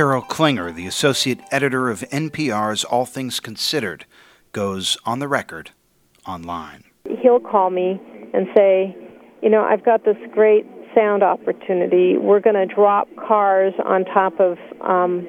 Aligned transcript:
Carol 0.00 0.22
Klinger, 0.22 0.72
the 0.72 0.86
associate 0.86 1.40
editor 1.50 1.90
of 1.90 2.00
NPR's 2.08 2.84
All 2.84 3.04
Things 3.04 3.38
Considered, 3.38 4.06
goes 4.52 4.96
on 5.04 5.18
the 5.18 5.28
record 5.28 5.72
online. 6.26 6.84
He'll 7.20 7.38
call 7.38 7.68
me 7.68 8.00
and 8.32 8.46
say, 8.56 8.96
You 9.42 9.50
know, 9.50 9.60
I've 9.60 9.84
got 9.84 10.06
this 10.06 10.16
great 10.32 10.64
sound 10.94 11.22
opportunity. 11.22 12.16
We're 12.16 12.40
going 12.40 12.54
to 12.54 12.64
drop 12.64 13.08
cars 13.16 13.74
on 13.84 14.06
top 14.06 14.40
of 14.40 14.56
um, 14.80 15.28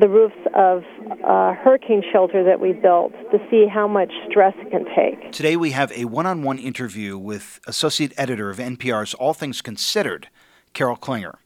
the 0.00 0.08
roofs 0.08 0.38
of 0.54 0.84
a 1.24 1.54
hurricane 1.54 2.04
shelter 2.12 2.44
that 2.44 2.60
we 2.60 2.72
built 2.74 3.10
to 3.32 3.38
see 3.50 3.66
how 3.66 3.88
much 3.88 4.12
stress 4.30 4.54
it 4.58 4.70
can 4.70 4.84
take. 4.94 5.32
Today 5.32 5.56
we 5.56 5.72
have 5.72 5.90
a 5.96 6.04
one 6.04 6.26
on 6.26 6.44
one 6.44 6.60
interview 6.60 7.18
with 7.18 7.58
associate 7.66 8.12
editor 8.16 8.50
of 8.50 8.58
NPR's 8.58 9.14
All 9.14 9.34
Things 9.34 9.60
Considered, 9.60 10.28
Carol 10.74 10.94
Klinger. 10.94 11.40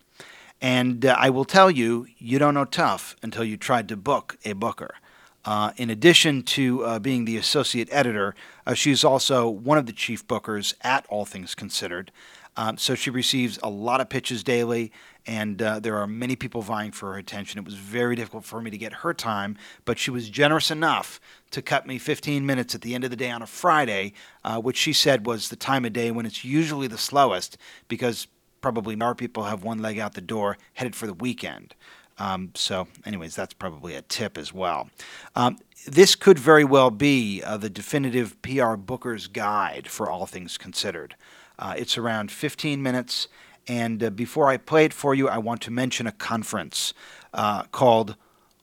And 0.65 1.05
uh, 1.05 1.15
I 1.19 1.29
will 1.29 1.45
tell 1.45 1.71
you, 1.71 2.07
you 2.17 2.39
don't 2.39 2.55
know 2.55 2.65
tough 2.65 3.17
until 3.23 3.45
you 3.45 3.59
tried 3.59 3.87
to 3.91 3.99
book 3.99 4.39
a 4.47 4.55
booker. 4.55 4.95
Uh, 5.45 5.73
in 5.77 5.91
addition 5.91 6.43
to 6.43 6.83
uh, 6.87 6.99
being 6.99 7.27
the 7.27 7.37
associate 7.37 7.87
editor, 7.93 8.35
uh, 8.67 8.73
she's 8.73 9.05
also 9.05 9.47
one 9.47 9.77
of 9.77 9.85
the 9.85 9.93
chief 9.93 10.27
bookers 10.27 10.73
at 10.81 11.05
All 11.11 11.27
Things 11.27 11.55
Considered. 11.55 12.11
Um, 12.57 12.79
so 12.79 12.95
she 12.95 13.11
receives 13.11 13.59
a 13.63 13.69
lot 13.69 14.01
of 14.01 14.09
pitches 14.09 14.43
daily, 14.43 14.91
and 15.27 15.61
uh, 15.61 15.81
there 15.81 15.99
are 15.99 16.07
many 16.07 16.35
people 16.35 16.63
vying 16.63 16.93
for 16.93 17.13
her 17.13 17.19
attention. 17.19 17.59
It 17.59 17.67
was 17.67 17.75
very 17.75 18.17
difficult 18.17 18.47
for 18.47 18.63
me 18.63 18.71
to 18.71 18.79
get 18.79 18.95
her 18.95 19.13
time, 19.13 19.59
but 19.85 19.99
she 19.99 20.11
was 20.11 20.31
generous 20.31 20.71
enough 20.71 21.21
to 21.51 21.61
cut 21.61 21.87
me 21.87 21.99
15 21.99 22.47
minutes 22.47 22.75
at 22.75 22.81
the 22.81 22.95
end 22.95 23.05
of 23.05 23.11
the 23.11 23.17
day 23.17 23.31
on 23.31 23.43
a 23.43 23.47
Friday, 23.47 24.15
uh, 24.45 24.59
which 24.63 24.79
she 24.79 24.95
said 24.95 25.27
was 25.27 25.51
the 25.51 25.57
time 25.57 25.85
of 25.85 25.93
day 25.93 26.11
when 26.11 26.25
it's 26.25 26.43
usually 26.43 26.87
the 26.87 26.97
slowest 26.97 27.59
because 27.87 28.29
probably 28.65 28.97
more 28.97 29.15
people 29.15 29.43
have 29.43 29.63
one 29.63 29.83
leg 29.83 29.99
out 29.99 30.15
the 30.15 30.23
door 30.23 30.57
headed 30.73 30.97
for 30.97 31.07
the 31.07 31.13
weekend. 31.13 31.75
Um, 32.17 32.51
so, 32.55 32.89
anyways, 33.05 33.37
that's 33.37 33.53
probably 33.53 33.95
a 33.95 34.01
tip 34.01 34.39
as 34.39 34.55
well. 34.55 34.89
Um, 35.37 35.59
this 35.87 36.15
could 36.15 36.39
very 36.39 36.65
well 36.65 36.91
be 36.91 37.43
uh, 37.43 37.59
the 37.59 37.69
definitive 37.69 38.41
PR 38.41 38.77
Booker's 38.77 39.27
guide 39.27 39.87
for 39.89 40.09
all 40.09 40.25
things 40.25 40.57
considered. 40.57 41.15
Uh, 41.59 41.75
it's 41.77 41.99
around 41.99 42.31
15 42.31 42.83
minutes, 42.83 43.29
and 43.69 44.03
uh, 44.03 44.09
before 44.09 44.49
I 44.49 44.57
play 44.57 44.87
it 44.87 44.95
for 44.95 45.15
you, 45.15 45.29
I 45.29 45.37
want 45.37 45.61
to 45.63 45.71
mention 45.71 46.07
a 46.07 46.13
conference 46.13 46.95
uh, 47.35 47.65
called 47.65 48.17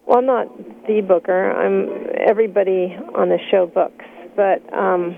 Well, 0.05 0.19
I'm 0.19 0.25
not 0.25 0.87
the 0.87 1.01
booker. 1.01 1.51
I'm 1.51 2.09
everybody 2.19 2.97
on 3.15 3.29
the 3.29 3.39
show 3.49 3.67
books, 3.67 4.03
but 4.35 4.61
um, 4.73 5.15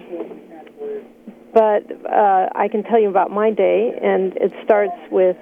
but 1.54 1.84
uh, 2.06 2.50
I 2.56 2.68
can 2.72 2.84
tell 2.84 3.00
you 3.00 3.10
about 3.10 3.32
my 3.32 3.52
day, 3.52 3.92
and 4.02 4.34
it 4.38 4.52
starts 4.64 4.96
with 5.12 5.38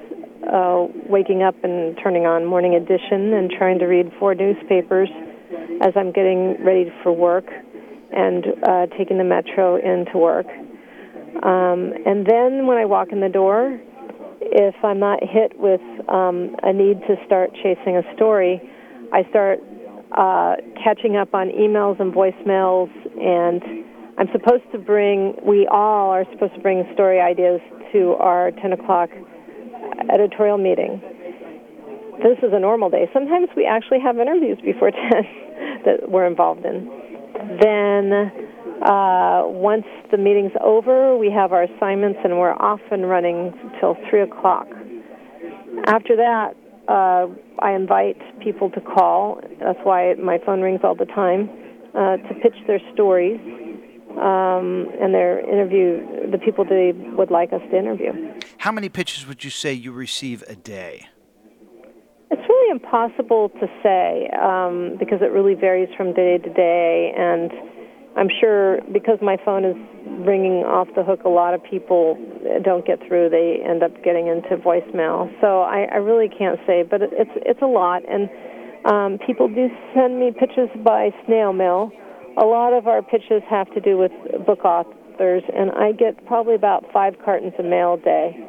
uh, 0.52 0.88
waking 1.08 1.44
up 1.44 1.56
and 1.64 1.98
turning 2.04 2.26
on 2.26 2.46
Morning 2.46 2.76
Edition 2.76 3.34
and 3.34 3.50
trying 3.50 3.80
to 3.80 3.86
read 3.86 4.12
four 4.20 4.36
newspapers 4.36 5.10
as 5.82 5.94
I'm 5.96 6.12
getting 6.12 6.64
ready 6.64 6.92
for 7.04 7.12
work 7.12 7.46
and 8.12 8.46
uh, 8.68 8.88
taking 8.98 9.18
the 9.18 9.24
metro 9.24 9.78
into 9.78 10.18
work. 10.18 10.48
Um, 11.44 11.94
and 12.06 12.26
then 12.26 12.68
when 12.68 12.78
I 12.78 12.86
walk 12.86 13.10
in 13.12 13.22
the 13.22 13.30
door, 13.30 13.80
if 14.42 14.76
I'm 14.84 15.00
not 15.00 15.20
hit 15.22 15.54
with 15.58 15.82
um, 16.10 16.56
a 16.62 16.74
need 16.74 17.00
to 17.08 17.16
start 17.26 17.52
chasing 17.64 17.96
a 17.96 18.16
story, 18.16 18.62
I 19.14 19.24
start 19.30 19.60
uh, 20.12 20.56
catching 20.84 21.16
up 21.16 21.34
on 21.34 21.48
emails 21.50 22.00
and 22.02 22.14
voicemails, 22.14 22.90
and 23.18 23.86
I'm 24.22 24.30
supposed 24.34 24.72
to 24.72 24.78
bring, 24.78 25.34
we 25.44 25.66
all 25.66 26.12
are 26.12 26.26
supposed 26.32 26.54
to 26.54 26.59
bring 26.62 26.88
story 26.94 27.20
ideas 27.20 27.59
to 27.92 28.14
our 28.20 28.52
10 28.52 28.74
o'clock 28.74 29.09
editorial 30.14 30.59
meeting. 30.59 31.02
This 32.22 32.38
is 32.44 32.54
a 32.54 32.59
normal 32.59 32.92
day. 32.92 33.09
Sometimes 33.14 33.48
we 33.58 33.66
actually 33.66 34.00
have 34.00 34.20
interviews 34.20 34.59
before 34.64 34.92
10 35.12 35.24
that 35.86 36.12
we're 36.12 36.28
involved 36.28 36.68
in. 36.68 36.86
Then, 37.59 38.14
uh, 38.86 39.42
once 39.50 39.88
the 40.12 40.18
meeting's 40.18 40.53
over, 40.64 41.18
we 41.18 41.32
have 41.32 41.52
our 41.52 41.64
assignments 41.64 42.20
and 42.24 42.38
we're 42.38 42.53
off 42.53 42.82
and 42.92 43.09
running 43.09 43.52
till 43.80 43.98
3 44.08 44.22
o'clock. 44.22 44.68
After 45.88 46.16
that, 46.18 46.53
uh, 46.88 47.26
I 47.58 47.72
invite 47.72 48.22
people 48.40 48.70
to 48.70 48.82
call. 48.82 49.42
That's 49.59 49.80
why 49.82 50.14
my 50.14 50.38
phone 50.46 50.62
rings 50.62 50.82
all 50.84 50.94
the 50.94 51.06
time 51.06 51.50
uh, 51.96 52.18
to 52.18 52.34
pitch 52.44 52.56
their 52.68 52.80
stories 52.94 53.40
um, 54.22 54.88
and 55.02 55.14
their 55.14 55.40
interview 55.40 56.30
the 56.30 56.38
people 56.38 56.64
they 56.64 56.94
would 57.18 57.32
like 57.32 57.52
us 57.52 57.62
to 57.72 57.78
interview. 57.78 58.12
How 58.59 58.72
many 58.72 58.88
pitches 58.88 59.26
would 59.28 59.44
you 59.44 59.50
say 59.50 59.74
you 59.74 59.92
receive 59.92 60.44
a 60.48 60.56
day? 60.56 61.08
It's 62.29 62.47
really 62.47 62.72
impossible 62.72 63.50
to 63.50 63.68
say 63.82 64.29
um, 64.40 64.96
because 65.00 65.20
it 65.22 65.32
really 65.32 65.56
varies 65.56 65.90
from 65.97 66.14
day 66.14 66.38
to 66.38 66.53
day, 66.53 67.12
and 67.18 67.52
I'm 68.16 68.29
sure 68.40 68.79
because 68.94 69.18
my 69.22 69.38
phone 69.44 69.66
is 69.66 69.76
ringing 70.26 70.64
off 70.64 70.88
the 70.96 71.03
hook, 71.03 71.23
a 71.26 71.29
lot 71.29 71.53
of 71.53 71.64
people 71.64 72.16
don't 72.64 72.85
get 72.85 73.00
through. 73.08 73.29
They 73.29 73.58
end 73.68 73.82
up 73.82 74.03
getting 74.03 74.28
into 74.28 74.56
voicemail. 74.58 75.34
So 75.41 75.62
I, 75.62 75.88
I 75.91 75.97
really 75.97 76.29
can't 76.29 76.59
say, 76.68 76.84
but 76.84 77.02
it's 77.02 77.32
it's 77.38 77.62
a 77.62 77.68
lot, 77.68 78.03
and 78.08 78.29
um, 78.85 79.20
people 79.26 79.47
do 79.47 79.68
send 79.96 80.20
me 80.20 80.32
pitches 80.32 80.70
by 80.85 81.09
snail 81.26 81.53
mail 81.53 81.91
a 82.38 82.46
lot 82.46 82.74
of 82.74 82.88
our 82.88 83.02
pitches 83.02 83.44
have 83.50 83.72
to 83.74 83.82
do 83.82 83.98
with 83.98 84.12
book 84.46 84.64
authors, 84.66 85.44
and 85.54 85.72
I 85.72 85.92
get 85.92 86.26
probably 86.26 86.56
about 86.56 86.92
five 86.92 87.16
cartons 87.24 87.54
of 87.60 87.66
mail 87.66 87.94
a 87.94 87.98
day. 87.98 88.48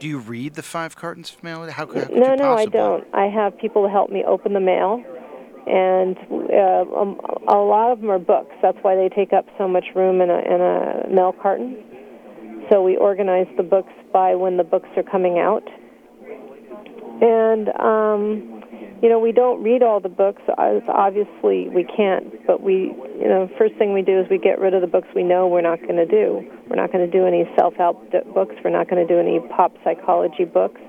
Do 0.00 0.08
you 0.08 0.18
read 0.18 0.54
the 0.54 0.62
five 0.62 0.96
cartons 0.96 1.34
of 1.34 1.42
mail? 1.42 1.68
How, 1.70 1.86
could, 1.86 2.10
no, 2.10 2.34
no, 2.34 2.54
I 2.54 2.66
don't. 2.66 3.04
I 3.14 3.26
have 3.26 3.58
people 3.58 3.88
help 3.88 4.10
me 4.10 4.24
open 4.24 4.52
the 4.54 4.60
mail, 4.60 5.02
and 5.66 6.16
uh, 6.30 6.98
um, 6.98 7.20
a 7.48 7.56
lot 7.56 7.92
of 7.92 8.00
them 8.00 8.10
are 8.10 8.18
books. 8.18 8.54
That's 8.62 8.78
why 8.82 8.94
they 8.96 9.08
take 9.08 9.32
up 9.32 9.46
so 9.58 9.68
much 9.68 9.86
room 9.94 10.20
in 10.20 10.30
a, 10.30 10.38
in 10.38 10.60
a 10.60 11.08
mail 11.14 11.32
carton. 11.32 11.76
So 12.70 12.82
we 12.82 12.96
organize 12.96 13.46
the 13.56 13.62
books 13.62 13.92
by 14.12 14.34
when 14.34 14.56
the 14.56 14.64
books 14.64 14.88
are 14.96 15.02
coming 15.02 15.38
out. 15.38 15.62
and 17.22 17.68
um, 17.80 18.55
you 19.02 19.08
know 19.08 19.18
we 19.18 19.32
don't 19.32 19.62
read 19.62 19.82
all 19.82 20.00
the 20.00 20.08
books. 20.08 20.42
Obviously, 20.58 21.68
we 21.68 21.84
can't. 21.84 22.46
But 22.46 22.62
we, 22.62 22.94
you 23.20 23.28
know, 23.28 23.48
first 23.58 23.74
thing 23.76 23.92
we 23.92 24.02
do 24.02 24.20
is 24.20 24.26
we 24.30 24.38
get 24.38 24.58
rid 24.58 24.74
of 24.74 24.80
the 24.80 24.86
books 24.86 25.08
we 25.14 25.22
know 25.22 25.48
we're 25.48 25.60
not 25.60 25.80
going 25.80 25.96
to 25.96 26.06
do. 26.06 26.42
We're 26.68 26.76
not 26.76 26.92
going 26.92 27.04
to 27.04 27.10
do 27.10 27.26
any 27.26 27.44
self-help 27.58 28.10
books. 28.34 28.54
We're 28.64 28.70
not 28.70 28.88
going 28.88 29.06
to 29.06 29.12
do 29.12 29.20
any 29.20 29.40
pop 29.54 29.72
psychology 29.84 30.44
books. 30.44 30.80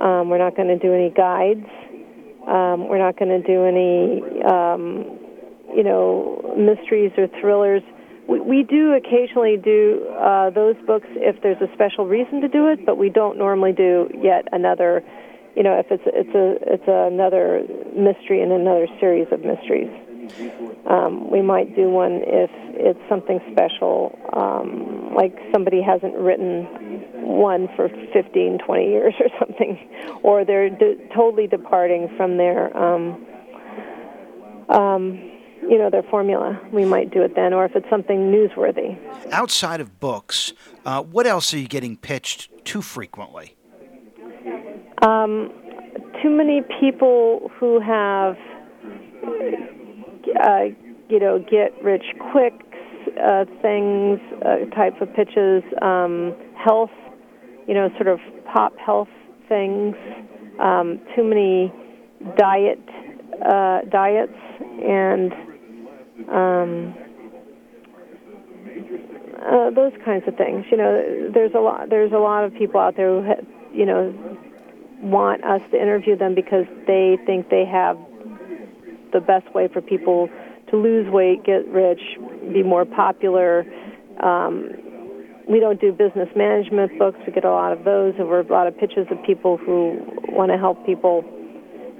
Um, 0.00 0.30
we're 0.30 0.38
not 0.38 0.56
going 0.56 0.68
to 0.68 0.78
do 0.78 0.94
any 0.94 1.10
guides. 1.10 1.66
Um, 2.46 2.88
we're 2.88 2.98
not 2.98 3.18
going 3.18 3.30
to 3.30 3.42
do 3.46 3.64
any, 3.64 4.42
um, 4.42 5.18
you 5.76 5.84
know, 5.84 6.54
mysteries 6.56 7.12
or 7.16 7.28
thrillers. 7.40 7.82
We, 8.28 8.40
we 8.40 8.62
do 8.64 8.94
occasionally 8.94 9.56
do 9.62 10.08
uh, 10.18 10.50
those 10.50 10.76
books 10.86 11.06
if 11.12 11.40
there's 11.42 11.60
a 11.60 11.72
special 11.74 12.06
reason 12.06 12.40
to 12.40 12.48
do 12.48 12.68
it, 12.68 12.84
but 12.84 12.96
we 12.98 13.10
don't 13.10 13.38
normally 13.38 13.72
do 13.72 14.08
yet 14.20 14.48
another, 14.50 15.04
you 15.56 15.62
know, 15.62 15.78
if 15.78 15.86
it's 15.90 16.02
it's 16.06 16.34
a 16.34 16.72
it's 16.74 16.84
another 16.86 17.62
mystery 17.94 18.42
in 18.42 18.52
another 18.52 18.86
series 19.00 19.26
of 19.32 19.40
mysteries. 19.44 19.90
Um, 20.86 21.30
we 21.30 21.42
might 21.42 21.74
do 21.76 21.90
one 21.90 22.22
if 22.24 22.50
it's 22.74 23.00
something 23.08 23.40
special, 23.52 24.18
um, 24.32 25.14
like 25.14 25.36
somebody 25.52 25.82
hasn't 25.82 26.14
written 26.14 26.64
one 27.22 27.68
for 27.76 27.88
15, 27.88 28.58
20 28.64 28.84
years 28.84 29.14
or 29.20 29.26
something, 29.38 29.90
or 30.22 30.44
they're 30.44 30.70
de- 30.70 30.96
totally 31.14 31.46
departing 31.46 32.08
from 32.16 32.36
their, 32.36 32.74
um, 32.76 33.26
um, 34.68 35.18
you 35.62 35.76
know, 35.76 35.90
their 35.90 36.04
formula. 36.04 36.58
We 36.72 36.84
might 36.84 37.10
do 37.12 37.22
it 37.22 37.34
then, 37.34 37.52
or 37.52 37.64
if 37.64 37.76
it's 37.76 37.88
something 37.90 38.32
newsworthy. 38.32 38.96
Outside 39.32 39.80
of 39.80 40.00
books, 40.00 40.52
uh, 40.86 41.02
what 41.02 41.26
else 41.26 41.52
are 41.52 41.58
you 41.58 41.68
getting 41.68 41.96
pitched 41.96 42.64
too 42.64 42.80
frequently? 42.82 43.56
Um, 45.02 45.50
too 46.22 46.30
many 46.30 46.62
people 46.80 47.50
who 47.58 47.80
have, 47.80 48.36
uh, 50.44 50.64
you 51.08 51.18
know, 51.18 51.38
get 51.38 51.82
rich 51.82 52.04
quick 52.32 52.54
uh, 53.22 53.44
things, 53.60 54.20
uh, 54.44 54.64
type 54.74 55.00
of 55.00 55.12
pitches, 55.14 55.62
um, 55.82 56.34
health 56.56 56.90
you 57.66 57.74
know, 57.74 57.88
sort 57.96 58.08
of 58.08 58.18
pop 58.52 58.76
health 58.78 59.08
things, 59.48 59.94
um, 60.60 61.00
too 61.14 61.24
many 61.24 61.72
diet 62.36 62.80
uh, 63.44 63.80
diets, 63.90 64.32
and 64.82 65.32
um, 66.30 66.94
uh, 69.40 69.70
those 69.70 69.92
kinds 70.04 70.24
of 70.26 70.36
things. 70.36 70.64
You 70.70 70.76
know, 70.76 71.30
there's 71.32 71.52
a 71.54 71.60
lot. 71.60 71.88
There's 71.88 72.12
a 72.12 72.18
lot 72.18 72.44
of 72.44 72.54
people 72.54 72.80
out 72.80 72.96
there 72.96 73.08
who, 73.08 73.26
ha- 73.26 73.46
you 73.72 73.86
know, 73.86 74.14
want 75.02 75.44
us 75.44 75.60
to 75.72 75.80
interview 75.80 76.16
them 76.16 76.34
because 76.34 76.66
they 76.86 77.18
think 77.26 77.50
they 77.50 77.64
have 77.64 77.98
the 79.12 79.20
best 79.20 79.52
way 79.54 79.68
for 79.68 79.80
people 79.80 80.30
to 80.70 80.76
lose 80.76 81.10
weight, 81.10 81.44
get 81.44 81.66
rich, 81.68 82.00
be 82.52 82.62
more 82.62 82.84
popular. 82.84 83.66
Um, 84.20 84.70
we 85.48 85.60
don't 85.60 85.80
do 85.80 85.92
business 85.92 86.28
management 86.34 86.98
books. 86.98 87.18
We 87.26 87.32
get 87.32 87.44
a 87.44 87.50
lot 87.50 87.72
of 87.72 87.84
those, 87.84 88.14
and 88.18 88.28
we're 88.28 88.40
a 88.40 88.46
lot 88.46 88.66
of 88.66 88.78
pitches 88.78 89.06
of 89.10 89.22
people 89.24 89.56
who 89.56 90.00
want 90.28 90.50
to 90.50 90.56
help 90.56 90.84
people 90.86 91.24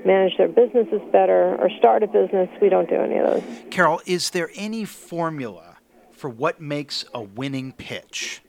manage 0.06 0.37
their 0.38 0.48
businesses 0.48 1.00
better 1.12 1.56
or 1.56 1.69
start 1.78 2.02
a 2.02 2.06
business. 2.06 2.48
We 2.60 2.69
don't 2.69 2.88
do 2.88 2.96
any 2.96 3.19
of 3.19 3.31
those. 3.31 3.43
Carol, 3.70 4.00
is 4.06 4.31
there 4.31 4.50
any 4.55 4.84
formula 4.84 5.78
for 6.12 6.31
what 6.31 6.60
makes 6.60 7.05
a 7.12 7.22
winning 7.22 7.72
pitch? 7.72 8.43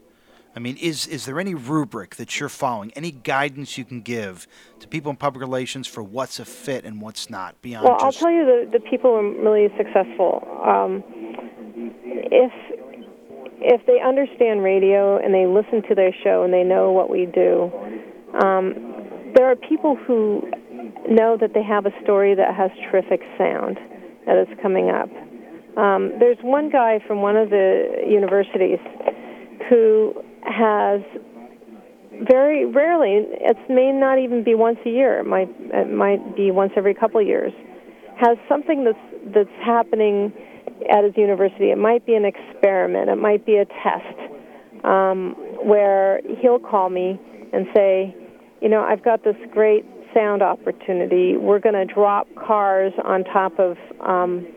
I 0.55 0.59
mean, 0.59 0.77
is 0.77 1.07
is 1.07 1.25
there 1.25 1.39
any 1.39 1.55
rubric 1.55 2.15
that 2.17 2.39
you're 2.39 2.49
following? 2.49 2.91
Any 2.95 3.11
guidance 3.11 3.77
you 3.77 3.85
can 3.85 4.01
give 4.01 4.47
to 4.79 4.87
people 4.87 5.09
in 5.09 5.17
public 5.17 5.41
relations 5.41 5.87
for 5.87 6.03
what's 6.03 6.39
a 6.39 6.45
fit 6.45 6.85
and 6.85 7.01
what's 7.01 7.29
not? 7.29 7.59
Beyond 7.61 7.85
well, 7.85 7.97
just... 7.99 8.05
I'll 8.05 8.11
tell 8.11 8.31
you 8.31 8.45
the 8.45 8.77
the 8.77 8.79
people 8.79 9.11
who 9.11 9.17
are 9.17 9.51
really 9.51 9.73
successful. 9.77 10.47
Um, 10.63 11.03
if 12.31 12.51
if 13.61 13.85
they 13.87 13.99
understand 13.99 14.61
radio 14.61 15.17
and 15.17 15.33
they 15.33 15.47
listen 15.47 15.81
to 15.89 15.95
their 15.95 16.13
show 16.23 16.43
and 16.43 16.53
they 16.53 16.63
know 16.63 16.91
what 16.91 17.09
we 17.09 17.25
do, 17.25 17.71
um, 18.43 19.33
there 19.35 19.49
are 19.49 19.55
people 19.55 19.95
who 19.95 20.43
know 21.09 21.35
that 21.37 21.53
they 21.53 21.63
have 21.63 21.85
a 21.85 21.91
story 22.03 22.35
that 22.35 22.53
has 22.55 22.69
terrific 22.91 23.21
sound 23.37 23.79
that 24.27 24.37
is 24.37 24.47
coming 24.61 24.89
up. 24.89 25.09
Um, 25.77 26.13
there's 26.19 26.37
one 26.43 26.69
guy 26.69 26.99
from 27.07 27.21
one 27.21 27.35
of 27.35 27.49
the 27.49 28.03
universities 28.07 28.79
who 29.69 30.13
has 30.45 31.01
very 32.27 32.65
rarely, 32.65 33.25
it 33.29 33.57
may 33.69 33.91
not 33.91 34.19
even 34.19 34.43
be 34.43 34.53
once 34.53 34.77
a 34.85 34.89
year, 34.89 35.19
it 35.19 35.25
might, 35.25 35.49
it 35.59 35.91
might 35.91 36.35
be 36.35 36.51
once 36.51 36.71
every 36.77 36.93
couple 36.93 37.19
of 37.19 37.27
years, 37.27 37.51
has 38.17 38.37
something 38.47 38.83
that's, 38.83 39.33
that's 39.33 39.65
happening 39.65 40.31
at 40.91 41.03
his 41.03 41.13
university. 41.17 41.71
It 41.71 41.77
might 41.77 42.05
be 42.05 42.13
an 42.13 42.25
experiment, 42.25 43.09
it 43.09 43.17
might 43.17 43.45
be 43.45 43.57
a 43.57 43.65
test 43.65 44.85
um, 44.85 45.35
where 45.63 46.21
he'll 46.41 46.59
call 46.59 46.89
me 46.89 47.19
and 47.51 47.67
say, 47.75 48.15
you 48.61 48.69
know, 48.69 48.81
I've 48.81 49.03
got 49.03 49.23
this 49.23 49.35
great 49.51 49.85
sound 50.13 50.41
opportunity. 50.41 51.37
We're 51.37 51.59
going 51.59 51.75
to 51.75 51.91
drop 51.91 52.27
cars 52.35 52.93
on 53.03 53.23
top 53.25 53.59
of 53.59 53.77
um, 53.99 54.47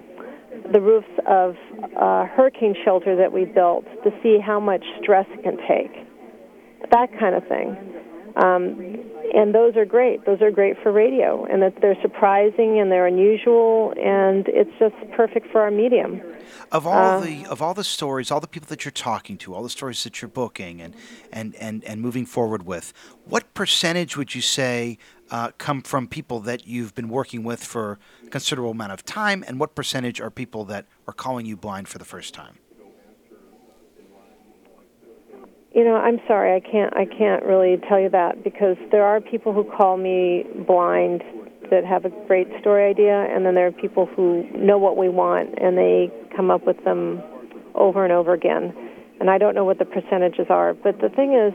the 0.73 0.81
roofs 0.81 1.09
of 1.27 1.57
a 1.97 2.27
hurricane 2.27 2.75
shelter 2.85 3.17
that 3.17 3.33
we 3.33 3.45
built 3.45 3.85
to 4.05 4.11
see 4.23 4.39
how 4.39 4.61
much 4.61 4.85
stress 5.03 5.27
it 5.31 5.43
can 5.43 5.57
take. 5.69 5.93
That 6.91 7.09
kind 7.19 7.35
of 7.35 7.47
thing. 7.49 7.77
Um, 8.37 9.13
and 9.35 9.55
those 9.55 9.77
are 9.77 9.85
great. 9.85 10.25
Those 10.25 10.41
are 10.43 10.51
great 10.51 10.77
for 10.83 10.93
radio, 10.93 11.47
and 11.47 11.63
that 11.63 11.75
they're 11.81 12.01
surprising 12.03 12.81
and 12.81 12.91
they're 12.93 13.07
unusual, 13.07 13.93
and 13.97 14.47
it's 14.49 14.71
just 14.79 14.95
perfect 15.17 15.51
for 15.51 15.61
our 15.63 15.71
medium. 15.71 16.21
Of 16.73 16.87
all 16.87 17.19
uh, 17.19 17.21
the 17.21 17.47
of 17.47 17.63
all 17.63 17.75
the 17.75 17.85
stories, 17.85 18.31
all 18.31 18.41
the 18.41 18.49
people 18.49 18.69
that 18.69 18.85
you're 18.85 18.93
talking 18.93 19.39
to, 19.39 19.55
all 19.55 19.63
the 19.63 19.71
stories 19.71 20.03
that 20.05 20.21
you're 20.21 20.29
booking 20.29 20.81
and 20.81 20.95
and 21.33 21.55
and, 21.57 21.85
and 21.85 22.01
moving 22.01 22.27
forward 22.27 22.65
with, 22.65 22.93
what 23.25 23.53
percentage 23.55 24.17
would 24.17 24.35
you 24.35 24.41
say 24.41 24.99
uh, 25.31 25.51
come 25.59 25.83
from 25.83 26.07
people 26.09 26.41
that 26.41 26.67
you've 26.67 26.95
been 26.95 27.09
working 27.09 27.43
with 27.43 27.63
for 27.63 27.99
a 28.25 28.31
considerable 28.31 28.71
amount 28.71 28.93
of 28.93 29.05
time, 29.05 29.45
and 29.47 29.59
what 29.59 29.75
percentage 29.75 30.21
are 30.21 30.31
people 30.31 30.65
that 30.67 30.87
are 31.07 31.15
calling 31.15 31.47
you 31.47 31.57
blind 31.57 31.89
for 31.89 31.99
the 31.99 32.05
first 32.05 32.35
time? 32.35 32.59
You 35.73 35.85
know, 35.85 35.97
I'm 35.97 36.21
sorry, 36.27 36.55
I 36.57 36.61
can't 36.61 36.97
I 36.97 37.05
can't 37.05 37.43
really 37.45 37.77
tell 37.89 38.01
you 38.01 38.09
that 38.11 38.43
because 38.43 38.77
there 38.91 39.05
are 39.05 39.21
people 39.21 39.53
who 39.53 39.65
call 39.65 39.97
me 39.97 40.45
blind 40.67 41.23
that 41.71 41.85
have 41.85 42.05
a 42.05 42.11
great 42.27 42.49
story 42.61 42.89
idea 42.89 43.27
and 43.31 43.45
then 43.45 43.55
there 43.55 43.67
are 43.67 43.73
people 43.73 44.07
who 44.07 44.45
know 44.57 44.79
what 44.79 44.97
we 44.97 45.09
want 45.09 45.55
and 45.61 45.77
they 45.77 46.11
come 46.35 46.51
up 46.51 46.67
with 46.67 46.83
them 46.85 47.23
over 47.75 48.05
and 48.05 48.13
over 48.13 48.33
again. 48.33 48.75
And 49.21 49.31
I 49.31 49.39
don't 49.39 49.55
know 49.55 49.65
what 49.65 49.79
the 49.79 49.85
percentages 49.85 50.47
are, 50.51 50.75
but 50.75 51.01
the 51.01 51.09
thing 51.09 51.33
is 51.35 51.55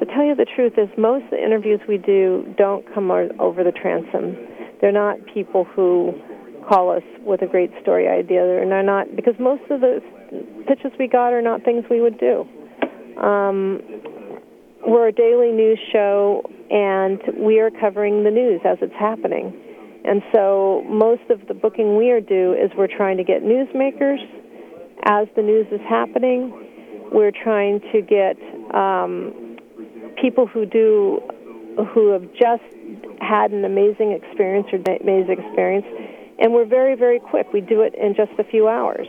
to 0.00 0.06
tell 0.06 0.24
you 0.24 0.34
the 0.34 0.46
truth 0.46 0.74
is 0.76 0.88
most 0.98 1.24
of 1.24 1.30
the 1.30 1.42
interviews 1.42 1.80
we 1.88 1.98
do 1.98 2.54
don't 2.56 2.84
come 2.94 3.10
over 3.10 3.64
the 3.64 3.72
transom. 3.72 4.36
They're 4.80 4.92
not 4.92 5.18
people 5.32 5.64
who 5.64 6.14
call 6.68 6.90
us 6.90 7.02
with 7.20 7.42
a 7.42 7.46
great 7.46 7.70
story 7.80 8.08
idea. 8.08 8.60
and 8.60 8.70
They're 8.70 8.82
not 8.82 9.14
because 9.14 9.34
most 9.38 9.62
of 9.70 9.80
the 9.80 10.02
pitches 10.66 10.92
we 10.98 11.06
got 11.08 11.32
are 11.32 11.42
not 11.42 11.64
things 11.64 11.84
we 11.88 12.00
would 12.00 12.18
do. 12.18 12.46
Um, 13.22 13.80
we're 14.86 15.08
a 15.08 15.12
daily 15.12 15.50
news 15.50 15.80
show, 15.92 16.48
and 16.70 17.20
we 17.38 17.58
are 17.58 17.70
covering 17.70 18.22
the 18.22 18.30
news 18.30 18.60
as 18.64 18.78
it's 18.80 18.94
happening. 18.94 19.52
And 20.04 20.22
so 20.32 20.84
most 20.88 21.28
of 21.28 21.46
the 21.48 21.54
booking 21.54 21.96
we 21.96 22.10
are 22.12 22.20
do 22.20 22.52
is 22.54 22.70
we're 22.78 22.86
trying 22.86 23.16
to 23.16 23.24
get 23.24 23.42
newsmakers 23.42 24.22
as 25.04 25.26
the 25.34 25.42
news 25.42 25.66
is 25.72 25.80
happening. 25.88 27.08
We're 27.12 27.32
trying 27.32 27.80
to 27.92 28.00
get 28.00 28.36
um, 28.74 29.56
people 30.20 30.46
who 30.46 30.64
do 30.64 31.20
who 31.92 32.12
have 32.12 32.22
just 32.32 32.64
had 33.20 33.50
an 33.50 33.64
amazing 33.64 34.12
experience 34.12 34.68
or 34.72 34.78
amazing 34.78 35.36
experience, 35.44 35.86
and 36.38 36.52
we're 36.52 36.64
very 36.64 36.94
very 36.94 37.18
quick. 37.18 37.52
We 37.52 37.60
do 37.60 37.82
it 37.82 37.94
in 37.94 38.14
just 38.14 38.32
a 38.38 38.44
few 38.44 38.68
hours. 38.68 39.06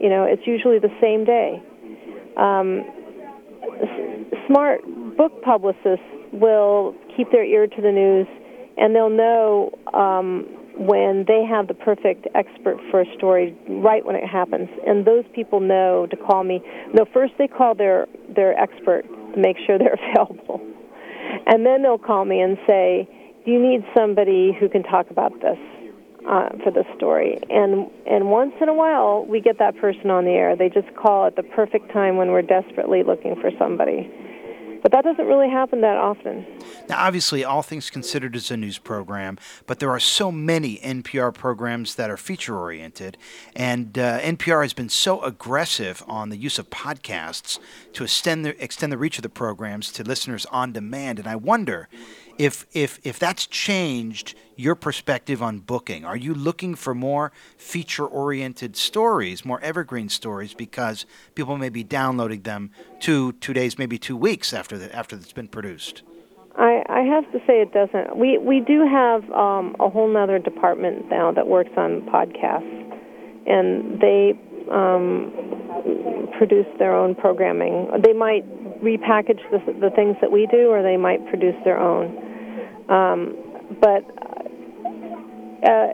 You 0.00 0.08
know, 0.08 0.24
it's 0.24 0.46
usually 0.46 0.78
the 0.78 0.94
same 1.00 1.24
day. 1.24 1.62
Um, 2.36 2.84
smart 4.46 4.80
book 5.18 5.42
publicists 5.42 6.06
will 6.32 6.94
keep 7.16 7.30
their 7.30 7.44
ear 7.44 7.66
to 7.66 7.82
the 7.82 7.92
news 7.92 8.26
and 8.78 8.94
they'll 8.94 9.10
know 9.10 9.70
um, 9.92 10.46
when 10.78 11.24
they 11.26 11.44
have 11.44 11.66
the 11.66 11.74
perfect 11.74 12.28
expert 12.34 12.78
for 12.90 13.00
a 13.00 13.16
story 13.16 13.54
right 13.68 14.06
when 14.06 14.14
it 14.14 14.24
happens. 14.24 14.68
And 14.86 15.04
those 15.04 15.24
people 15.34 15.58
know 15.58 16.06
to 16.10 16.16
call 16.16 16.44
me. 16.44 16.62
No, 16.94 17.04
first 17.12 17.34
they 17.36 17.48
call 17.48 17.74
their, 17.74 18.06
their 18.34 18.56
expert 18.56 19.02
to 19.34 19.40
make 19.40 19.56
sure 19.66 19.76
they're 19.78 19.98
available. 20.14 20.60
And 21.46 21.66
then 21.66 21.82
they'll 21.82 21.98
call 21.98 22.24
me 22.24 22.40
and 22.40 22.56
say, 22.66 23.08
Do 23.44 23.50
you 23.50 23.60
need 23.60 23.84
somebody 23.96 24.56
who 24.58 24.68
can 24.68 24.84
talk 24.84 25.10
about 25.10 25.32
this? 25.42 25.58
uh, 26.28 26.50
for 26.62 26.70
the 26.70 26.84
story. 26.96 27.38
And 27.48 27.90
and 28.06 28.30
once 28.30 28.52
in 28.60 28.68
a 28.68 28.74
while, 28.74 29.24
we 29.24 29.40
get 29.40 29.58
that 29.58 29.76
person 29.78 30.10
on 30.10 30.24
the 30.24 30.32
air. 30.32 30.56
They 30.56 30.68
just 30.68 30.94
call 30.94 31.26
at 31.26 31.36
the 31.36 31.42
perfect 31.42 31.90
time 31.92 32.16
when 32.16 32.30
we're 32.30 32.42
desperately 32.42 33.02
looking 33.02 33.34
for 33.40 33.50
somebody. 33.58 34.10
But 34.82 34.92
that 34.92 35.04
doesn't 35.04 35.26
really 35.26 35.50
happen 35.50 35.80
that 35.80 35.96
often. 35.96 36.46
Now, 36.88 37.04
obviously, 37.04 37.44
All 37.44 37.62
Things 37.62 37.90
Considered 37.90 38.36
is 38.36 38.50
a 38.50 38.56
news 38.56 38.78
program, 38.78 39.38
but 39.66 39.78
there 39.80 39.90
are 39.90 40.00
so 40.00 40.30
many 40.30 40.78
NPR 40.78 41.34
programs 41.34 41.96
that 41.96 42.10
are 42.10 42.16
feature 42.16 42.56
oriented. 42.56 43.16
And 43.54 43.98
uh, 43.98 44.20
NPR 44.20 44.62
has 44.62 44.72
been 44.72 44.88
so 44.88 45.22
aggressive 45.22 46.02
on 46.06 46.30
the 46.30 46.36
use 46.36 46.58
of 46.58 46.70
podcasts 46.70 47.58
to 47.94 48.04
extend 48.04 48.44
the, 48.44 48.62
extend 48.62 48.92
the 48.92 48.98
reach 48.98 49.18
of 49.18 49.22
the 49.22 49.28
programs 49.28 49.92
to 49.92 50.04
listeners 50.04 50.46
on 50.46 50.72
demand. 50.72 51.18
And 51.18 51.28
I 51.28 51.36
wonder 51.36 51.88
if 52.38 52.66
if 52.72 52.98
if 53.02 53.18
that's 53.18 53.46
changed 53.46 54.34
your 54.56 54.74
perspective 54.74 55.42
on 55.42 55.58
booking 55.58 56.04
are 56.04 56.16
you 56.16 56.32
looking 56.32 56.74
for 56.74 56.94
more 56.94 57.32
feature 57.56 58.06
oriented 58.06 58.76
stories 58.76 59.44
more 59.44 59.60
evergreen 59.60 60.08
stories 60.08 60.54
because 60.54 61.04
people 61.34 61.58
may 61.58 61.68
be 61.68 61.82
downloading 61.82 62.42
them 62.42 62.70
two 63.00 63.32
two 63.32 63.52
days 63.52 63.78
maybe 63.78 63.98
two 63.98 64.16
weeks 64.16 64.52
after 64.52 64.78
the, 64.78 64.94
after 64.94 65.16
it's 65.16 65.32
been 65.32 65.48
produced 65.48 66.02
I, 66.56 66.82
I 66.88 67.00
have 67.02 67.30
to 67.30 67.38
say 67.46 67.62
it 67.62 67.72
doesn't. 67.72 68.16
We 68.16 68.36
we 68.36 68.58
do 68.58 68.84
have 68.84 69.22
um, 69.30 69.76
a 69.78 69.88
whole 69.88 70.16
other 70.16 70.40
department 70.40 71.08
now 71.08 71.30
that 71.30 71.46
works 71.46 71.70
on 71.76 72.02
podcasts, 72.10 72.98
and 73.46 74.00
they 74.00 74.34
um, 74.68 75.30
produce 76.36 76.66
their 76.80 76.96
own 76.96 77.14
programming. 77.14 77.88
They 78.04 78.12
might 78.12 78.42
repackage 78.82 79.40
the, 79.50 79.72
the 79.80 79.90
things 79.94 80.16
that 80.20 80.32
we 80.32 80.48
do, 80.50 80.68
or 80.70 80.82
they 80.82 80.96
might 80.96 81.24
produce 81.28 81.54
their 81.64 81.78
own. 81.78 82.27
Um, 82.88 83.36
but 83.80 84.04
uh, 85.68 85.92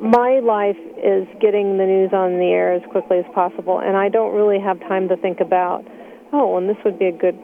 my 0.00 0.40
life 0.40 0.76
is 1.02 1.26
getting 1.40 1.78
the 1.78 1.84
news 1.84 2.10
on 2.12 2.38
the 2.38 2.50
air 2.52 2.74
as 2.74 2.82
quickly 2.90 3.18
as 3.18 3.24
possible, 3.34 3.80
and 3.80 3.96
I 3.96 4.08
don't 4.08 4.34
really 4.34 4.60
have 4.60 4.80
time 4.80 5.08
to 5.08 5.16
think 5.16 5.40
about, 5.40 5.84
oh, 6.32 6.56
and 6.56 6.68
this 6.68 6.76
would 6.84 6.98
be 6.98 7.06
a 7.06 7.12
good 7.12 7.38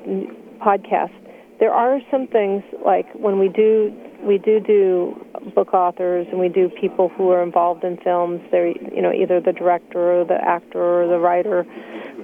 podcast. 0.61 1.13
There 1.61 1.73
are 1.73 2.01
some 2.11 2.27
things 2.27 2.63
like 2.85 3.07
when 3.15 3.39
we 3.39 3.49
do 3.49 3.95
we 4.23 4.39
do 4.39 4.59
do 4.59 5.15
book 5.55 5.75
authors 5.75 6.27
and 6.31 6.41
we 6.41 6.49
do 6.49 6.71
people 6.81 7.11
who 7.11 7.31
are 7.31 7.43
involved 7.43 7.85
in 7.85 7.97
films. 7.99 8.41
They're 8.51 8.69
you 8.69 9.03
know 9.03 9.13
either 9.13 9.41
the 9.41 9.53
director 9.53 10.21
or 10.21 10.25
the 10.25 10.43
actor 10.43 11.03
or 11.03 11.07
the 11.07 11.19
writer, 11.19 11.65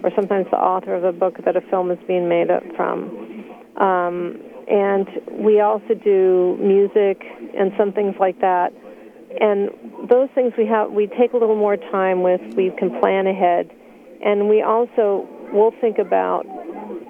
or 0.03 0.11
sometimes 0.15 0.47
the 0.51 0.59
author 0.59 0.95
of 0.95 1.03
the 1.03 1.13
book 1.13 1.37
that 1.45 1.57
a 1.57 1.61
film 1.61 1.91
is 1.91 1.99
being 2.07 2.29
made 2.29 2.51
up 2.51 2.63
from. 2.77 3.45
Um, 3.77 4.41
and 4.71 5.09
we 5.45 5.61
also 5.61 5.95
do 5.95 6.57
music 6.61 7.23
and 7.59 7.73
some 7.77 7.93
things 7.93 8.15
like 8.21 8.41
that. 8.41 8.73
And 9.41 9.71
those 10.09 10.29
things 10.35 10.53
we 10.57 10.67
have, 10.67 10.91
we 10.93 11.07
take 11.07 11.33
a 11.33 11.37
little 11.37 11.57
more 11.57 11.77
time 11.77 12.23
with. 12.23 12.41
We 12.57 12.73
can 12.79 13.01
plan 13.01 13.27
ahead, 13.27 13.71
and 14.25 14.49
we 14.49 14.63
also 14.63 15.27
will 15.53 15.73
think 15.81 15.99
about 15.99 16.47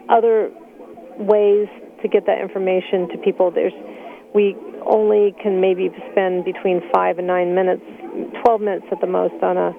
other 0.08 0.50
ways 1.18 1.68
to 2.02 2.08
get 2.08 2.24
that 2.26 2.40
information 2.40 3.08
to 3.08 3.18
people. 3.18 3.50
There's, 3.50 3.74
we 4.34 4.56
only 4.86 5.34
can 5.42 5.60
maybe 5.60 5.90
spend 6.10 6.44
between 6.44 6.80
five 6.92 7.18
and 7.18 7.26
nine 7.26 7.54
minutes, 7.54 7.84
twelve 8.42 8.60
minutes 8.60 8.86
at 8.90 9.00
the 9.00 9.06
most 9.06 9.42
on 9.42 9.56
a. 9.56 9.72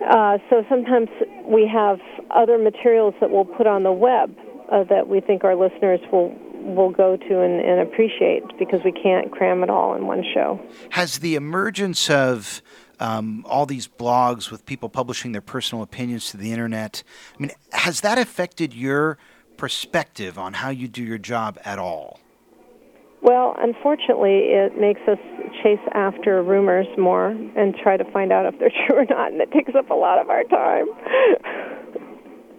Uh, 0.00 0.38
so 0.48 0.64
sometimes 0.68 1.08
we 1.46 1.66
have 1.70 1.98
other 2.30 2.58
materials 2.58 3.14
that 3.20 3.30
we'll 3.30 3.44
put 3.44 3.66
on 3.66 3.82
the 3.82 3.92
web 3.92 4.34
uh, 4.70 4.84
that 4.84 5.08
we 5.08 5.20
think 5.20 5.44
our 5.44 5.56
listeners 5.56 6.00
will 6.12 6.34
will 6.60 6.90
go 6.90 7.16
to 7.16 7.40
and, 7.40 7.58
and, 7.60 7.80
appreciate 7.80 8.42
because 8.58 8.80
we 8.84 8.92
can't 8.92 9.32
cram 9.32 9.62
it 9.62 9.70
all 9.70 9.94
in 9.94 10.06
one 10.06 10.22
show. 10.34 10.60
Has 10.90 11.20
the 11.20 11.34
emergence 11.34 12.10
of 12.10 12.60
um, 13.00 13.44
all 13.48 13.64
these 13.64 13.88
blogs 13.88 14.50
with 14.50 14.66
people 14.66 14.88
publishing 14.90 15.32
their 15.32 15.40
personal 15.40 15.82
opinions 15.82 16.30
to 16.30 16.36
the 16.36 16.52
internet, 16.52 17.02
I 17.34 17.42
mean, 17.42 17.50
has 17.72 18.02
that 18.02 18.18
affected 18.18 18.74
your 18.74 19.16
perspective 19.56 20.38
on 20.38 20.52
how 20.52 20.68
you 20.68 20.86
do 20.86 21.02
your 21.02 21.18
job 21.18 21.58
at 21.64 21.78
all? 21.78 22.20
Well, 23.22 23.54
unfortunately, 23.58 24.48
it 24.50 24.78
makes 24.78 25.00
us 25.08 25.18
chase 25.62 25.80
after 25.92 26.42
rumors 26.42 26.86
more 26.96 27.28
and 27.28 27.74
try 27.74 27.96
to 27.96 28.04
find 28.12 28.32
out 28.32 28.46
if 28.46 28.58
they're 28.58 28.72
true 28.86 28.98
or 28.98 29.06
not, 29.06 29.32
and 29.32 29.40
it 29.40 29.50
takes 29.50 29.74
up 29.74 29.90
a 29.90 29.94
lot 29.94 30.18
of 30.20 30.30
our 30.30 30.44
time. 30.44 30.86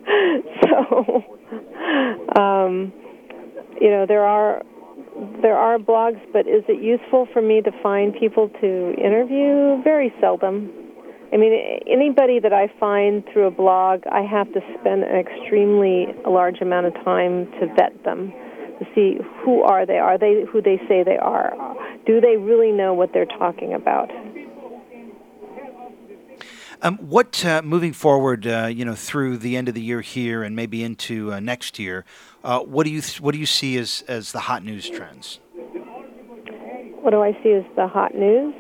so 0.63 1.37
um, 2.37 2.93
you 3.79 3.89
know, 3.89 4.05
there 4.07 4.25
are 4.25 4.63
there 5.41 5.57
are 5.57 5.77
blogs, 5.77 6.21
but 6.31 6.47
is 6.47 6.63
it 6.67 6.81
useful 6.81 7.27
for 7.33 7.41
me 7.41 7.61
to 7.61 7.71
find 7.83 8.13
people 8.13 8.49
to 8.61 8.93
interview? 8.97 9.81
Very 9.83 10.13
seldom. 10.21 10.71
I 11.33 11.37
mean, 11.37 11.53
anybody 11.87 12.39
that 12.39 12.53
I 12.53 12.67
find 12.79 13.23
through 13.31 13.47
a 13.47 13.51
blog, 13.51 14.03
I 14.11 14.21
have 14.21 14.51
to 14.53 14.59
spend 14.79 15.03
an 15.03 15.15
extremely 15.15 16.07
large 16.27 16.59
amount 16.61 16.87
of 16.87 16.93
time 17.05 17.49
to 17.59 17.67
vet 17.75 18.03
them 18.03 18.33
to 18.79 18.87
see 18.95 19.17
who 19.43 19.61
are 19.61 19.85
they? 19.85 19.97
Are 19.97 20.17
they 20.17 20.43
who 20.51 20.61
they 20.61 20.77
say 20.89 21.03
they 21.03 21.17
are? 21.17 21.53
Do 22.05 22.19
they 22.19 22.37
really 22.37 22.71
know 22.71 22.93
what 22.93 23.11
they're 23.13 23.25
talking 23.25 23.73
about? 23.73 24.09
Um, 26.83 26.97
what 26.97 27.45
uh, 27.45 27.61
moving 27.61 27.93
forward, 27.93 28.47
uh, 28.47 28.65
you 28.65 28.85
know, 28.85 28.95
through 28.95 29.37
the 29.37 29.55
end 29.55 29.67
of 29.67 29.75
the 29.75 29.81
year 29.81 30.01
here 30.01 30.41
and 30.41 30.55
maybe 30.55 30.83
into 30.83 31.31
uh, 31.31 31.39
next 31.39 31.77
year, 31.77 32.05
uh, 32.43 32.59
what 32.59 32.85
do 32.85 32.89
you 32.89 33.01
th- 33.01 33.21
what 33.21 33.33
do 33.33 33.37
you 33.39 33.45
see 33.45 33.77
as 33.77 34.03
as 34.07 34.31
the 34.31 34.41
hot 34.41 34.63
news 34.63 34.89
trends? 34.89 35.39
What 37.01 37.11
do 37.11 37.21
I 37.21 37.37
see 37.43 37.51
as 37.51 37.65
the 37.75 37.87
hot 37.87 38.15
news? 38.15 38.55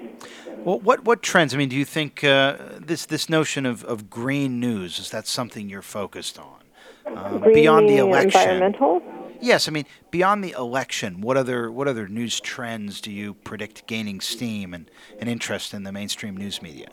Well, 0.63 0.79
what 0.79 1.03
what 1.03 1.23
trends? 1.23 1.55
I 1.55 1.57
mean, 1.57 1.69
do 1.69 1.75
you 1.75 1.85
think 1.85 2.23
uh, 2.23 2.57
this 2.79 3.07
this 3.07 3.27
notion 3.27 3.65
of, 3.65 3.83
of 3.85 4.11
green 4.11 4.59
news 4.59 4.99
is 4.99 5.09
that 5.09 5.25
something 5.25 5.67
you're 5.67 5.81
focused 5.81 6.37
on 6.37 7.39
green 7.41 7.53
beyond 7.55 7.89
the 7.89 7.97
election? 7.97 8.41
Environmental. 8.41 9.01
Yes, 9.41 9.67
I 9.67 9.71
mean 9.71 9.85
beyond 10.11 10.43
the 10.43 10.51
election, 10.51 11.21
what 11.21 11.37
other 11.37 11.71
what 11.71 11.87
other 11.87 12.07
news 12.07 12.39
trends 12.39 13.01
do 13.01 13.11
you 13.11 13.33
predict 13.33 13.87
gaining 13.87 14.21
steam 14.21 14.75
and, 14.75 14.91
and 15.19 15.27
interest 15.27 15.73
in 15.73 15.81
the 15.81 15.91
mainstream 15.91 16.37
news 16.37 16.61
media? 16.61 16.89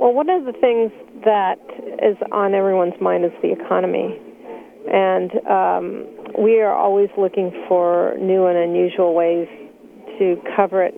Well, 0.00 0.14
one 0.14 0.30
of 0.30 0.46
the 0.46 0.52
things 0.52 0.90
that 1.26 1.60
is 2.00 2.16
on 2.32 2.54
everyone's 2.54 2.98
mind 3.02 3.26
is 3.26 3.32
the 3.42 3.52
economy. 3.52 4.16
And 4.90 5.30
um, 5.44 6.42
we 6.42 6.62
are 6.62 6.72
always 6.72 7.10
looking 7.18 7.52
for 7.68 8.16
new 8.18 8.46
and 8.46 8.56
unusual 8.56 9.12
ways 9.14 9.46
to 10.18 10.40
cover 10.56 10.82
it 10.82 10.94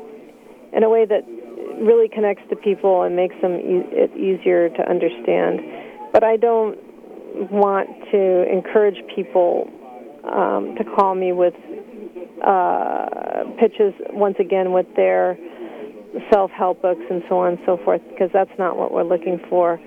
in 0.72 0.84
a 0.84 0.88
way 0.88 1.04
that 1.04 1.26
really 1.82 2.08
connects 2.08 2.44
to 2.50 2.54
people 2.54 3.02
and 3.02 3.16
makes 3.16 3.34
them 3.42 3.54
e- 3.58 3.90
it 3.90 4.14
easier 4.14 4.68
to 4.68 4.88
understand. 4.88 5.58
But 6.12 6.22
I 6.22 6.36
don't 6.36 6.78
want 7.50 7.88
to 8.12 8.52
encourage 8.52 9.02
people 9.16 9.68
um, 10.22 10.76
to 10.78 10.84
call 10.94 11.16
me 11.16 11.32
with 11.32 11.54
uh, 12.46 13.50
pitches 13.58 13.94
once 14.12 14.36
again 14.38 14.70
with 14.70 14.86
their 14.94 15.36
self-help 16.30 16.82
books 16.82 17.02
and 17.10 17.22
so 17.28 17.38
on 17.38 17.52
and 17.52 17.58
so 17.64 17.78
forth 17.84 18.00
because 18.10 18.30
that's 18.32 18.50
not 18.58 18.76
what 18.76 18.92
we're 18.92 19.04
looking 19.04 19.40
for. 19.48 19.80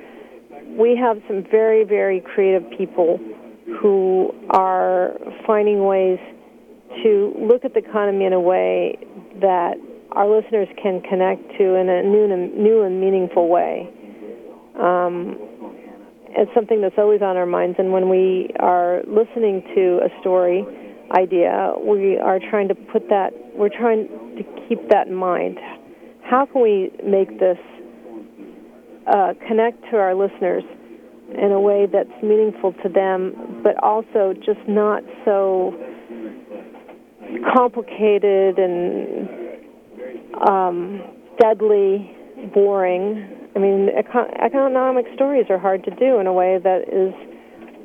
We 0.77 0.97
have 0.97 1.21
some 1.27 1.43
very, 1.49 1.83
very 1.83 2.21
creative 2.21 2.63
people 2.77 3.19
who 3.81 4.33
are 4.49 5.13
finding 5.45 5.85
ways 5.85 6.19
to 7.03 7.33
look 7.37 7.65
at 7.65 7.73
the 7.73 7.79
economy 7.79 8.25
in 8.25 8.33
a 8.33 8.39
way 8.39 8.97
that 9.41 9.75
our 10.11 10.27
listeners 10.27 10.67
can 10.81 11.01
connect 11.01 11.41
to 11.57 11.75
in 11.75 11.89
a 11.89 12.03
new 12.03 12.31
and, 12.31 12.55
new 12.55 12.83
and 12.83 13.01
meaningful 13.01 13.49
way. 13.49 13.89
Um, 14.79 15.37
it's 16.37 16.51
something 16.53 16.81
that's 16.81 16.95
always 16.97 17.21
on 17.21 17.37
our 17.37 17.45
minds, 17.45 17.77
and 17.79 17.91
when 17.91 18.09
we 18.09 18.49
are 18.59 19.01
listening 19.07 19.63
to 19.75 20.01
a 20.03 20.19
story 20.21 20.65
idea, 21.17 21.73
we 21.81 22.17
are 22.17 22.39
trying 22.39 22.67
to 22.67 22.75
put 22.75 23.07
that, 23.09 23.31
we're 23.55 23.69
trying 23.69 24.07
to 24.37 24.43
keep 24.67 24.89
that 24.89 25.07
in 25.07 25.15
mind 25.15 25.57
how 26.29 26.45
can 26.45 26.61
we 26.61 26.91
make 27.03 27.39
this 27.39 27.57
uh, 29.07 29.33
connect 29.47 29.81
to 29.91 29.97
our 29.97 30.15
listeners 30.15 30.63
in 31.37 31.51
a 31.51 31.59
way 31.59 31.85
that's 31.91 32.09
meaningful 32.23 32.73
to 32.83 32.89
them, 32.89 33.61
but 33.63 33.81
also 33.83 34.33
just 34.33 34.59
not 34.67 35.03
so 35.23 35.73
complicated 37.55 38.57
and 38.57 39.29
um, 40.49 41.01
deadly 41.39 42.15
boring. 42.53 43.49
I 43.55 43.59
mean, 43.59 43.89
econ- 43.95 44.33
economic 44.43 45.05
stories 45.13 45.45
are 45.49 45.59
hard 45.59 45.83
to 45.85 45.91
do 45.91 46.19
in 46.19 46.27
a 46.27 46.33
way 46.33 46.59
that 46.63 46.89
is 46.91 47.13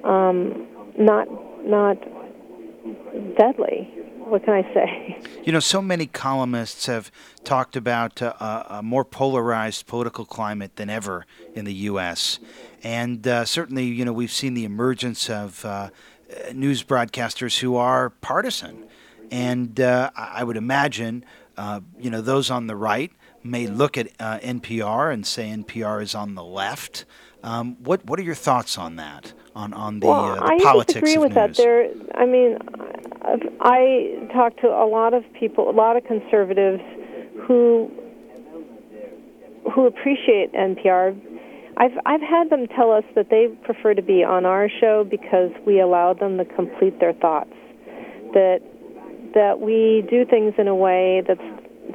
um, 0.05 0.67
not 0.99 1.29
not 1.65 1.97
deadly 3.39 3.89
what 4.31 4.45
can 4.45 4.55
I 4.55 4.63
say? 4.75 5.19
You 5.45 5.53
know, 5.53 5.61
so 5.61 5.83
many 5.83 6.07
columnists 6.07 6.87
have 6.87 7.11
talked 7.45 7.77
about 7.77 8.23
uh, 8.23 8.65
a 8.69 8.83
more 8.83 9.05
polarized 9.05 9.87
political 9.87 10.25
climate 10.25 10.77
than 10.77 10.89
ever 10.89 11.27
in 11.55 11.65
the 11.65 11.75
U.S. 11.75 12.39
And 12.83 13.27
uh, 13.27 13.45
certainly, 13.45 13.85
you 13.85 14.05
know, 14.05 14.13
we've 14.13 14.33
seen 14.33 14.55
the 14.55 14.65
emergence 14.65 15.29
of 15.29 15.65
uh, 15.65 15.91
news 16.55 16.83
broadcasters 16.83 17.59
who 17.59 17.77
are 17.77 18.11
partisan. 18.11 18.87
And 19.31 19.81
uh, 19.81 20.11
I 20.17 20.45
would 20.45 20.57
imagine, 20.57 21.25
uh, 21.57 21.81
you 21.99 22.11
know, 22.11 22.21
those 22.21 22.51
on 22.51 22.67
the 22.67 22.77
right 22.77 23.13
may 23.43 23.67
look 23.67 23.97
at 23.97 24.09
uh, 24.19 24.39
NPR 24.39 25.13
and 25.13 25.27
say 25.27 25.49
NPR 25.51 26.03
is 26.03 26.15
on 26.15 26.35
the 26.35 26.45
left. 26.45 27.05
Um, 27.43 27.77
what 27.83 28.05
what 28.05 28.19
are 28.19 28.23
your 28.23 28.35
thoughts 28.35 28.77
on 28.77 28.97
that? 28.97 29.33
On 29.55 29.73
on 29.73 30.01
the, 30.01 30.07
well, 30.07 30.25
uh, 30.25 30.35
the 30.35 30.45
I 30.45 30.59
politics 30.59 31.01
disagree 31.01 31.17
with 31.19 31.35
news? 31.35 31.57
that. 31.57 31.63
There, 31.63 31.91
I 32.15 32.27
mean, 32.27 32.59
I 33.23 34.29
talk 34.33 34.57
to 34.59 34.69
a 34.69 34.87
lot 34.89 35.15
of 35.15 35.25
people, 35.39 35.69
a 35.69 35.73
lot 35.73 35.97
of 35.97 36.05
conservatives 36.05 36.83
who 37.47 37.91
who 39.75 39.87
appreciate 39.87 40.53
NPR. 40.53 41.19
I've 41.77 41.93
I've 42.07 42.21
had 42.21 42.51
them 42.51 42.67
tell 42.69 42.93
us 42.93 43.05
that 43.15 43.29
they 43.31 43.49
prefer 43.65 43.95
to 43.95 44.03
be 44.03 44.25
on 44.25 44.47
our 44.47 44.69
show 44.81 45.05
because 45.09 45.51
we 45.67 45.81
allow 45.81 46.15
them 46.15 46.39
to 46.39 46.45
complete 46.45 46.99
their 46.99 47.13
thoughts. 47.13 47.53
That 48.33 48.61
that 49.35 49.61
we 49.61 50.05
do 50.11 50.25
things 50.25 50.55
in 50.59 50.67
a 50.67 50.75
way 50.75 51.23
that's 51.27 51.41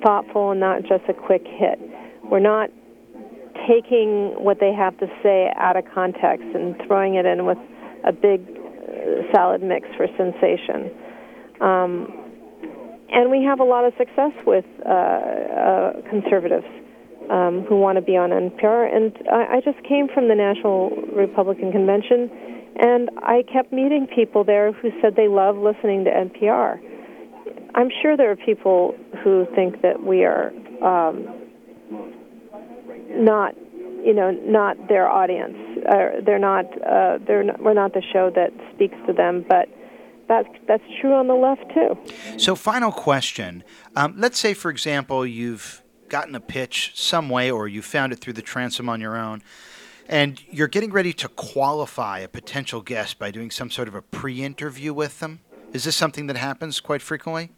thoughtful 0.04 0.52
and 0.52 0.60
not 0.60 0.84
just 0.84 1.04
a 1.10 1.14
quick 1.14 1.44
hit. 1.46 1.80
We're 2.24 2.40
not 2.40 2.70
taking 3.68 4.36
what 4.38 4.60
they 4.60 4.74
have 4.74 4.98
to 5.00 5.08
say 5.24 5.52
out 5.56 5.76
of 5.76 5.86
context 5.94 6.46
and 6.54 6.76
throwing 6.86 7.16
it 7.16 7.26
in 7.26 7.46
with 7.46 7.58
a 8.06 8.12
big 8.12 8.42
uh, 8.46 9.32
salad 9.34 9.64
mix 9.64 9.88
for 9.98 10.08
sensation. 10.18 10.92
Um, 11.62 12.26
and 13.10 13.32
we 13.32 13.44
have 13.44 13.60
a 13.60 13.64
lot 13.64 13.86
of 13.86 13.94
success 13.98 14.32
with 14.46 14.66
uh, 14.86 14.90
uh, 14.90 15.94
conservatives 16.10 16.66
um, 17.30 17.66
who 17.68 17.80
want 17.80 17.98
to 17.98 18.02
be 18.02 18.18
on 18.18 18.30
NPR. 18.30 18.94
And 18.94 19.16
I, 19.32 19.58
I 19.58 19.62
just 19.62 19.82
came 19.88 20.08
from 20.14 20.28
the 20.28 20.36
National 20.36 20.90
Republican 21.14 21.72
Convention, 21.72 22.30
and 22.76 23.10
I 23.18 23.44
kept 23.52 23.72
meeting 23.72 24.08
people 24.14 24.44
there 24.44 24.72
who 24.74 24.90
said 25.02 25.16
they 25.16 25.28
love 25.28 25.56
listening 25.56 26.04
to 26.06 26.12
NPR. 26.12 26.80
I'm 27.76 27.90
sure 28.02 28.18
there 28.18 28.32
are 28.32 28.36
people 28.36 28.96
who 29.24 29.48
think 29.56 29.82
that 29.82 30.02
we 30.02 30.24
are 30.24 30.52
um, 30.82 31.28
not, 33.12 33.56
you 34.04 34.14
know, 34.14 34.32
not 34.32 34.88
their 34.88 35.08
audience. 35.08 35.56
Uh, 35.88 36.22
they're 36.26 36.40
not. 36.40 36.66
Uh, 36.82 37.20
they're 37.26 37.44
not, 37.44 37.62
we're 37.62 37.74
not 37.74 37.94
the 37.94 38.04
show 38.14 38.32
that 38.36 38.52
speaks 38.74 38.96
to 39.08 39.14
them, 39.14 39.46
but. 39.48 39.70
That's, 40.28 40.50
that's 40.68 40.84
true 41.00 41.14
on 41.14 41.28
the 41.28 41.36
left 41.36 41.72
too. 41.74 41.98
So, 42.38 42.56
final 42.56 42.92
question. 42.92 43.64
Um, 43.96 44.16
let's 44.18 44.40
say, 44.40 44.54
for 44.54 44.72
example, 44.72 45.26
you've 45.26 45.84
gotten 46.10 46.36
a 46.36 46.40
pitch 46.40 46.92
some 46.96 47.30
way, 47.30 47.52
or 47.52 47.68
you 47.68 47.82
found 47.82 48.12
it 48.14 48.18
through 48.18 48.34
the 48.34 48.42
transom 48.42 48.90
on 48.90 49.02
your 49.02 49.16
own, 49.16 49.42
and 50.08 50.42
you're 50.50 50.68
getting 50.68 50.92
ready 50.92 51.14
to 51.14 51.28
qualify 51.28 52.20
a 52.20 52.28
potential 52.28 52.82
guest 52.82 53.20
by 53.20 53.32
doing 53.32 53.52
some 53.52 53.70
sort 53.70 53.88
of 53.88 53.96
a 53.96 54.02
pre 54.02 54.44
interview 54.44 54.94
with 54.94 55.20
them. 55.20 55.42
Is 55.74 55.84
this 55.84 55.96
something 55.96 56.28
that 56.28 56.38
happens 56.38 56.80
quite 56.80 57.02
frequently? 57.02 57.52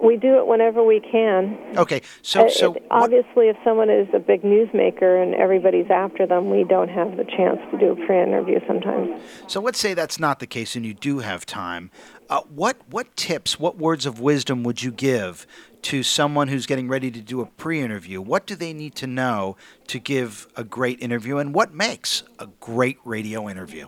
We 0.00 0.16
do 0.16 0.38
it 0.38 0.46
whenever 0.46 0.82
we 0.84 1.00
can. 1.00 1.58
Okay, 1.76 2.02
so 2.22 2.46
Uh, 2.46 2.48
so 2.50 2.72
it- 2.74 2.84
obviously, 2.90 3.48
if 3.48 3.56
someone 3.64 3.90
is 3.90 4.06
a 4.14 4.18
big 4.20 4.42
newsmaker 4.42 5.20
and 5.22 5.34
everybody's 5.34 5.90
after 5.90 6.24
them, 6.26 6.50
we 6.50 6.62
don't 6.64 6.88
have 6.88 7.16
the 7.16 7.24
chance 7.24 7.58
to 7.72 7.78
do 7.78 7.92
a 7.92 7.96
pre-interview 8.06 8.60
sometimes. 8.66 9.20
so 9.48 9.60
let's 9.60 9.78
say 9.80 9.94
that's 9.94 10.20
not 10.20 10.38
the 10.38 10.46
case, 10.46 10.76
and 10.76 10.86
you 10.86 10.94
do 10.94 11.18
have 11.18 11.44
time. 11.44 11.90
Uh, 12.30 12.40
what 12.54 12.76
what 12.90 13.16
tips, 13.16 13.58
what 13.58 13.76
words 13.78 14.06
of 14.06 14.20
wisdom 14.20 14.62
would 14.62 14.82
you 14.82 14.90
give 14.92 15.46
to 15.82 16.02
someone 16.02 16.48
who's 16.48 16.66
getting 16.66 16.88
ready 16.88 17.10
to 17.10 17.20
do 17.20 17.40
a 17.40 17.46
pre-interview? 17.46 18.20
What 18.20 18.46
do 18.46 18.54
they 18.54 18.72
need 18.72 18.94
to 18.96 19.06
know 19.06 19.56
to 19.88 19.98
give 19.98 20.46
a 20.56 20.62
great 20.64 21.00
interview, 21.02 21.38
and 21.38 21.54
what 21.54 21.72
makes 21.74 22.22
a 22.38 22.46
great 22.60 22.98
radio 23.04 23.48
interview? 23.48 23.86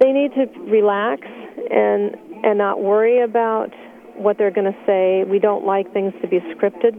They 0.00 0.12
need 0.12 0.32
to 0.34 0.46
relax 0.70 1.22
and 1.70 2.16
and 2.44 2.58
not 2.58 2.82
worry 2.82 3.20
about 3.20 3.72
what 4.18 4.38
they're 4.38 4.50
going 4.50 4.72
to 4.72 4.78
say. 4.86 5.24
We 5.24 5.38
don't 5.38 5.64
like 5.64 5.92
things 5.92 6.12
to 6.22 6.28
be 6.28 6.40
scripted. 6.40 6.94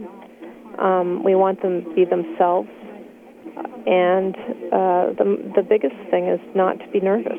Um, 0.78 1.22
we 1.22 1.34
want 1.34 1.62
them 1.62 1.84
to 1.84 1.94
be 1.94 2.04
themselves. 2.04 2.68
And 3.86 4.34
uh, 4.72 5.12
the 5.18 5.52
the 5.56 5.62
biggest 5.62 5.96
thing 6.10 6.28
is 6.28 6.40
not 6.54 6.78
to 6.78 6.88
be 6.88 7.00
nervous. 7.00 7.38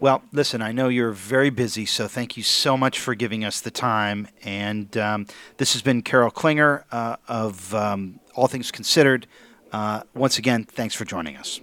Well, 0.00 0.22
listen, 0.32 0.60
I 0.60 0.72
know 0.72 0.88
you're 0.88 1.12
very 1.12 1.50
busy, 1.50 1.86
so 1.86 2.08
thank 2.08 2.36
you 2.36 2.42
so 2.42 2.76
much 2.76 2.98
for 3.00 3.14
giving 3.14 3.44
us 3.44 3.60
the 3.60 3.70
time. 3.70 4.28
And 4.44 4.94
um, 4.98 5.26
this 5.56 5.72
has 5.72 5.82
been 5.82 6.02
Carol 6.02 6.30
Klinger 6.30 6.84
uh, 6.92 7.16
of 7.26 7.74
um, 7.74 8.20
All 8.34 8.46
Things 8.46 8.70
Considered. 8.70 9.26
Uh, 9.72 10.02
once 10.14 10.36
again, 10.36 10.64
thanks 10.64 10.94
for 10.94 11.04
joining 11.04 11.36
us. 11.36 11.60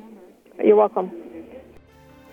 You're 0.64 0.76
welcome. 0.76 1.12